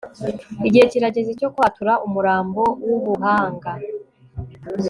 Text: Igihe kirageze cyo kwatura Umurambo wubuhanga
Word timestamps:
Igihe 0.67 0.85
kirageze 0.91 1.31
cyo 1.39 1.49
kwatura 1.53 1.93
Umurambo 2.05 2.63
wubuhanga 2.87 3.71